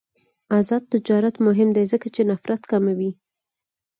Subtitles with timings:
[0.57, 3.11] آزاد تجارت مهم دی ځکه چې نفرت کموي.